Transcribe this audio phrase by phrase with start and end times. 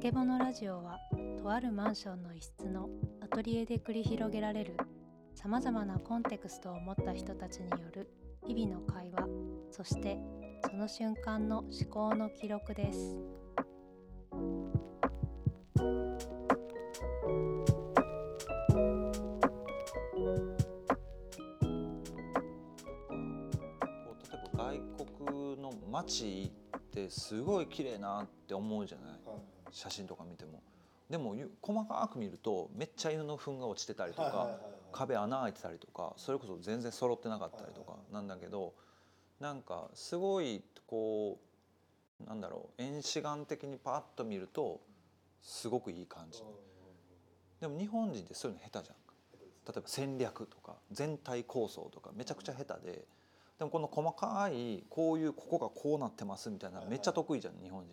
[0.00, 0.98] けぼのラジオは
[1.42, 2.88] とあるマンションの一室の
[3.22, 4.74] アトリエで繰り広げられる
[5.34, 8.08] さまざまなコンテクストを持った人たちによる
[8.46, 9.28] 日々の会話
[9.70, 10.18] そして
[10.64, 13.18] その瞬間の思考の記録です。
[14.24, 14.70] こ
[24.08, 24.80] う例えば外
[25.20, 30.62] 国の街行ってすごい綺麗なって思うじゃない写真とか見ても。
[31.08, 34.60] でもゆ細かく見るとめっちゃ犬の糞が落ちてたりとか
[34.92, 38.74] 壁穴開いてたりとかそれこそ全然揃ってなかったりとかなんだけど
[39.40, 41.40] なんかすごいこ
[42.24, 44.80] うなんだろう遠視眼的にパッと見ると
[45.42, 46.44] すごくいい感じ。
[47.60, 48.96] でも日本人ってそういうの下手じゃん。
[49.66, 53.04] 例えば戦略とか全体構想とかめちゃくちゃ下手で
[53.58, 57.92] でもこの細かいこういうここがこうなってますみたいなめっちゃ得意じゃん日本人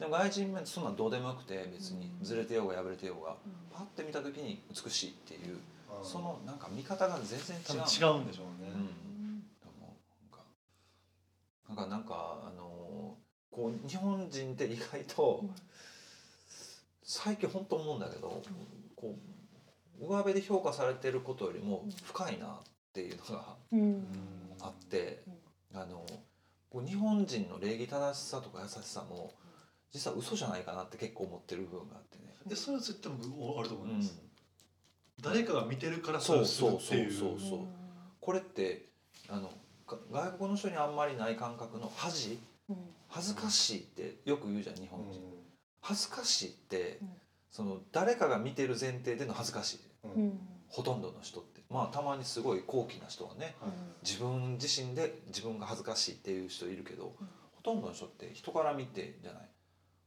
[0.00, 2.10] でも外人面そんなんどうでもよくて別に。
[2.22, 3.36] ずれてようが破れてようが。
[3.70, 5.58] パッて見た時に美しいっていう。
[6.02, 9.44] そのなんか見方が全然違う違うんでしょうね、うん。
[11.68, 11.86] なんか。
[11.86, 12.70] なんかあのー
[13.50, 15.44] こう日本人って意外と
[17.02, 18.40] 最近本当思うんだけど
[18.94, 19.16] こ
[20.00, 22.50] う上辺で評価されてることよりも深いなっ
[22.94, 24.06] ていうのがうん。
[24.60, 25.24] あって
[25.74, 26.06] あの
[26.70, 29.32] こう日本人の礼儀正しさとか優しさも
[29.92, 32.34] 実は嘘じゃないかなって結構思ってる部分があってね。
[32.46, 34.18] でそれは絶対僕あると思ういます、ん
[35.22, 37.12] 誰かが見てるからそうそうそうっていう。
[37.12, 37.58] そうそう
[38.20, 38.86] これって
[39.28, 39.50] あの
[39.86, 42.38] が外国の人にあんまりない感覚の恥？
[43.08, 45.20] 恥ずかしいってよく言うじゃん日本人、
[45.80, 47.08] 恥ずかしいって、うん
[47.50, 49.80] その誰かが見てる前提での恥ずかしい。
[50.04, 50.22] うん。
[50.22, 51.60] うんほとんどの人って。
[51.68, 53.56] まあたまにすごい高貴な人はね
[54.04, 57.16] 自分自身で自分が恥ずかしいっていう人いるけど、
[57.50, 59.48] ほとんどの人って人から見てじゃない？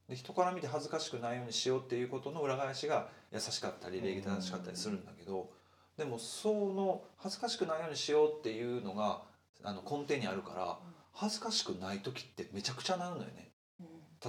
[0.09, 5.49] で人から見て恥ずかしくないようにしようっていうことの裏返しが優しかったり礼儀正しかったりするんだけど、
[5.97, 9.21] でもその恥ずかしくないようにしようっていうのが
[9.63, 10.77] あの根底にあるから
[11.13, 13.52] 恥ずかしくない時ってめちゃくちゃなるのよね。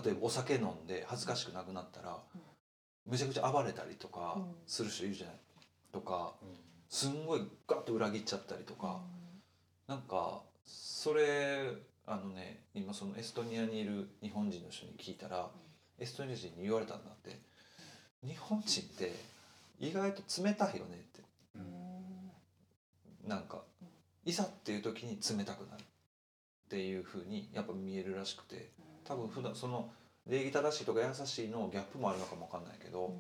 [0.05, 2.19] 例えばお酒飲んで恥ずかしくなくなったら、
[3.07, 4.45] めちゃくちゃ暴れたりとかうん。
[4.67, 5.37] する人いるじゃない？
[5.93, 6.49] とかうん。
[6.89, 9.01] すんごいガッと裏切っちゃったりとか。
[9.87, 11.73] なんかそれ
[12.07, 15.49] あのね今そのエストニアにいる日本人の人に聞いたら、
[15.99, 17.39] エストニア人に言われたんだって。
[18.27, 19.13] 日本人って
[19.79, 21.23] 意外と冷たいよねって。
[23.27, 23.63] なんか
[24.25, 25.83] いざっていう時に冷たくなる。
[25.83, 28.71] っていうふうにやっぱ見えるらしくて。
[29.05, 29.91] 多分普段その
[30.27, 33.15] 礼儀正しいとか優しいのギャップもあるのかもわかんないけど、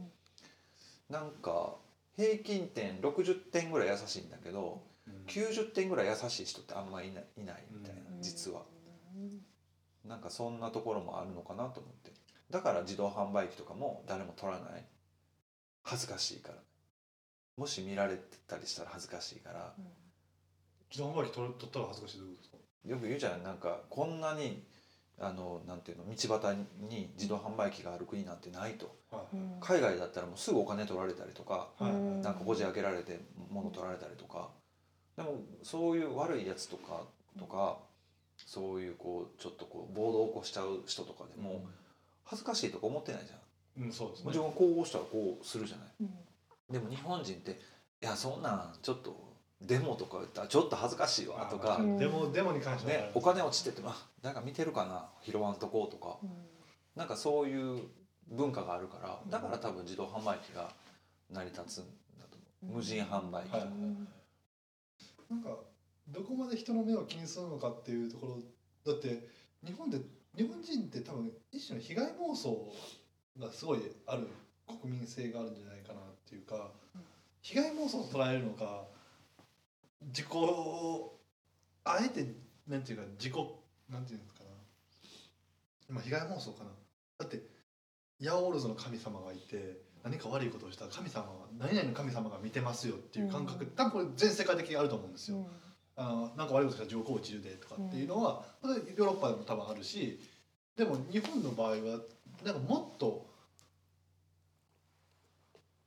[1.10, 1.74] なんか
[2.16, 4.82] 平均点60点ぐらい優しいんだけど、
[5.26, 8.62] 90点ぐらい優しい人ってあんまりいないいないみたいな、実は。
[10.06, 12.10] なんかそんなところもあるのかなと思って
[12.54, 14.84] だから自動販売機とかも誰も取らない。
[15.82, 16.54] 恥ずかしいから。
[17.56, 19.74] もし見られてたりしたら恥ずかしいから。
[20.88, 22.50] 自動販売機取る取ったら恥ずかしいどういうことです
[22.84, 22.90] か？
[22.90, 23.42] よく言うじゃん。
[23.42, 24.62] なんかこんなに
[25.20, 26.56] あのなんていうの道端
[26.88, 28.94] に自動販売機がある国なんてないと。
[29.10, 33.18] はい海外だったらもうすぐお金取られたりとかはいうんなんかこじ開けられて
[33.50, 34.48] 物取られたりとか。
[35.16, 37.02] でもそういう悪いやつとか
[37.36, 37.78] とか
[38.36, 41.64] そういうこうちょっとこう暴動を起こしちゃう人とかでも
[42.24, 43.36] 恥ずかしいとか思ってないじゃ
[43.82, 43.84] ん。
[43.86, 44.26] うんそうですね。
[44.26, 45.88] 自分がこうしたらこうするじゃない。
[46.70, 47.54] でも日本人ってい
[48.00, 51.76] やそんなんちょっとデモとか言ったらちょっと恥ずかしいわとか。
[51.76, 56.18] あまあデモデモに関してはねお金落ちててもあなんか見てるかな拾わんとこうとか。
[56.94, 57.82] なんかそういう
[58.28, 60.70] 文化があるからだから多分自動販売機が
[61.28, 61.84] 成り立つん
[62.18, 62.76] だと思う。
[62.76, 63.70] 無人販売機はいはい
[65.28, 65.50] なんか
[66.08, 68.38] どこまで人の目を気にするのかっていうところ
[68.92, 69.28] だって
[69.64, 69.98] 日本で
[70.36, 72.72] 日本人って多分一種の被害妄想
[73.38, 74.28] がすごいある
[74.80, 76.70] 国民性があるんじゃないかなっていうか
[77.42, 78.84] 被害妄想と捉えるのか
[80.06, 80.26] 自己
[81.84, 82.26] あえて
[82.66, 83.34] なんていうか自己
[83.90, 85.94] なんていうんですかな。
[85.94, 86.70] まあ被害妄想かな。
[87.18, 87.42] だって
[88.20, 93.70] ヤオールズの神様がいて何か悪いことをしたら神様が何々の神様が見てますよっていう感覚、うん。
[93.70, 95.46] 多分これ全世界的にあると思うんですよ。
[95.96, 100.18] あのなんか悪いことしたら上皇落ちるでとかっていうのは、これヨーロッパでも多分あるし
[100.76, 101.76] でも日本の場合は
[102.44, 103.26] なんかもっと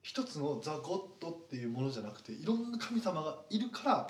[0.02, 4.08] 一つのザ・ゴッドっていうものじゃなくていろんな神様がいるから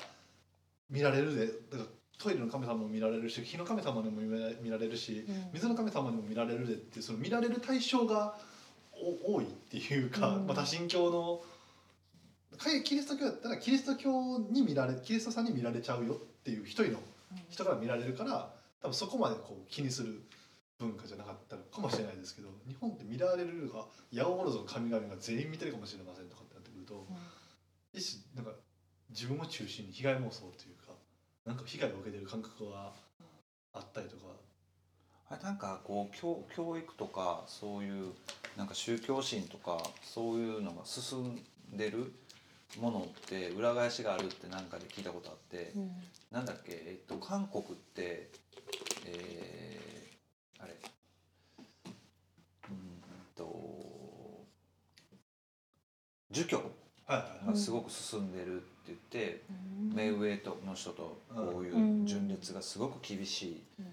[0.89, 1.83] 見られるでだから
[2.19, 8.35] トイレの神様も見られるし火の神様にも見られるし水の神様にも見られるでってその見られる対象が
[8.93, 10.47] お多いっていうか、うん。
[10.47, 11.41] まあ、多神教の
[12.57, 16.99] かキリスト教だったらキリスト教に見られキリストさんに見られちゃうよっていう一人の
[17.49, 18.51] 人から見られるから
[18.81, 20.21] 多分そこまでこう気にする
[20.79, 27.07] 文化じゃなかったのかもしれないですけど日本って見られるが八百万の神々が全員見てるかもしれませんとかってなってくると
[27.93, 28.59] 一種なんか
[29.09, 30.93] 自分を中心に被害妄想というか
[31.45, 32.93] なんか被害を受けてる感覚は
[33.73, 34.23] あったりとか。
[35.29, 38.13] あれなんかこう教教育とかそういう
[38.55, 42.13] なんか宗教心とかそういうのが進んでる
[42.79, 45.91] ものって裏返しがあるって何かで聞いたことあって、うん。
[46.31, 47.65] なんだっけ、えっと、韓国っ
[47.95, 48.29] て、
[49.05, 50.75] えー、あれ
[52.69, 53.01] うん
[53.35, 54.45] と
[56.37, 56.61] 儒教
[57.07, 59.93] がすごく進んでるって言って、うん。
[59.93, 63.85] 目上との人とこういう順列がすごく厳しいっ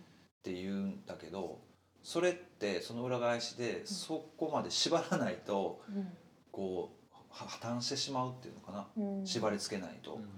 [0.43, 1.59] て言うんだけど
[2.03, 6.09] それってその裏返しでそこまで縛らないとうん。
[6.53, 8.87] こうは破綻してしまうっていうのかな？
[8.97, 9.27] うん。
[9.27, 10.15] 縛り付けないと。
[10.15, 10.29] うん。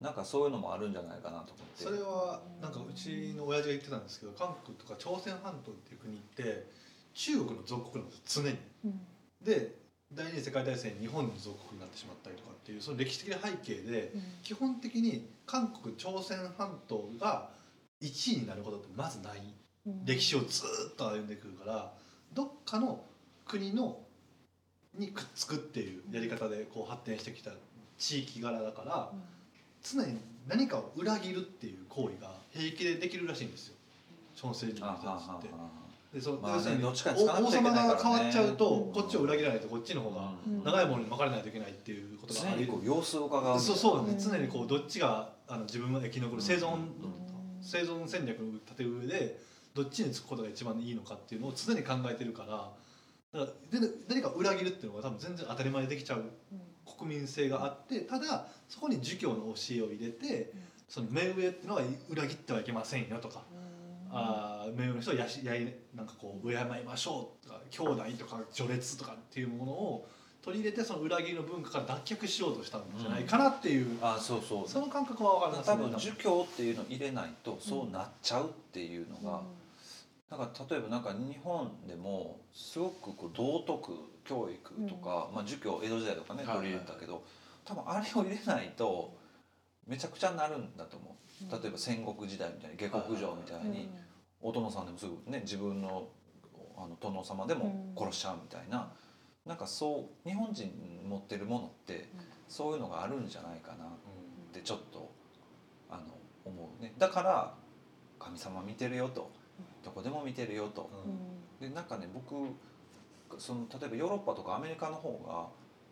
[0.00, 1.84] なんかそういうのもあるんじゃないかなと思って。
[1.84, 6.66] それはなんかうちの親父が言ってたんですけど韓国とか朝鮮半島っていう国って
[7.12, 8.58] 中国の属国なんですよ常に。
[8.84, 9.00] うん。
[9.42, 9.83] で
[10.16, 14.12] 第二次世界大戦日本の属国になってしまったりとかっていうその歴史的な背景で
[14.42, 17.50] 基本的に韓国朝鮮半島が
[18.02, 19.38] 1位になることってまずない。
[19.86, 20.04] うん。
[20.04, 21.92] 歴史をずーっと歩んでくるから
[22.32, 23.00] どっかの
[23.46, 23.98] 国の
[24.96, 27.50] にくっつくっていうやり方でこう発展してきた
[27.98, 29.22] 地域柄だからうん。
[29.82, 30.18] 常に
[30.48, 33.74] 何かを裏切るっていう行為が平気でできるらしいんですよ。
[34.34, 35.48] 朝鮮人の人たちって。
[36.14, 38.92] あでそうまあね要するに王様が変わっちゃうと、うん。
[38.92, 40.32] こっちを裏切らないとこっちの方が
[40.64, 44.30] 長いものに巻かれないといけないっていうことがあり常にこう様子を伺うそうそうなんうんです。
[44.30, 46.88] 常にこうどっちがあの自分が生き残る生存、うん。
[47.60, 49.40] 生存戦略を立てる上で
[49.74, 56.22] どっちにつくことが一番いいのかっていうのを常に考えてるからだからで誰か裏切るっていうのが多分全然当たり前にできちゃう
[56.98, 60.52] 国民性があってただそこに儒教の教えを入れて
[60.88, 63.42] その目上っていうのは裏切ってはいけませんよとか。
[64.14, 70.08] あー目上の人をやしやいなんかこう敬いましょうとか兄弟とか序列とかっていうものを
[70.42, 74.68] 取り入れてその裏切りの文化から脱却しようとしたんじゃないかなっていう、あそうそう。
[74.68, 75.98] その感覚は分かります多ね分。
[75.98, 79.40] 儒教っていうのを入れないとそうなっちゃうっていうのが、
[80.30, 83.92] だから例えばなんか日本でもすごくこう道徳
[84.24, 87.24] 教育とか、まあ、儒教江戸時代とかねはい取り入れたけど、
[87.64, 89.14] 多分あれを入れないと
[89.86, 91.62] めちゃくちゃになるんだと思う。
[91.62, 93.90] 例えば戦国時代みたいに下克上みたいに
[94.40, 96.08] お殿さんでもすぐね自分の
[96.76, 98.92] あの殿様でも殺しちゃうみたいな、
[99.46, 100.72] なんかそう日本人
[101.08, 102.08] 持ってるものって
[102.48, 103.88] そういうのがあるんじゃないかなっ
[104.52, 105.10] てちょっと
[105.90, 106.02] あの
[106.44, 106.92] 思うね。
[106.98, 107.54] だから
[108.18, 109.30] 神様見てるよと
[109.84, 110.90] どこでも見てるよと。
[111.60, 112.34] でなんかね僕
[113.38, 115.48] その例えばヨーロッパとかアメリカの方が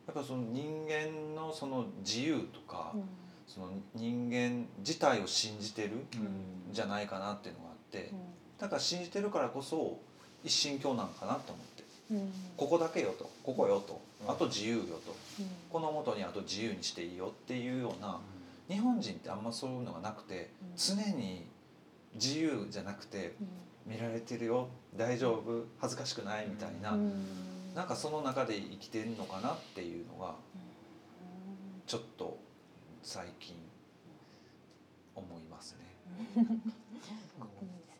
[0.06, 2.92] やっぱその人間のその自由とか、
[3.54, 6.06] その人間自体を信じてるん。
[6.72, 8.10] じゃないかなっていうのがあって
[8.58, 9.98] だから信じてるからこそ
[10.42, 11.82] 一神教なんかなと思って。
[12.58, 15.14] ここだけよとここよとあと自由よと
[15.70, 18.20] このもとにあと自由にしていいよっていうような
[18.68, 21.46] 日本人ってあんまそういうのがなくて常に
[22.14, 23.34] 自由じゃなくて
[23.86, 26.96] 見られてるよ大丈夫恥ずかしくないみたいな、
[27.74, 30.34] なんかその中で生きてるのかなっていうのが
[31.86, 32.38] ちょっと
[33.02, 33.56] 最近
[35.16, 35.84] 思いますね。